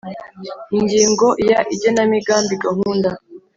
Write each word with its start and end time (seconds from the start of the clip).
Ingingo 0.77 1.27
ya 1.49 1.59
igenamigambi 1.73 2.53
gahunda 2.65 3.09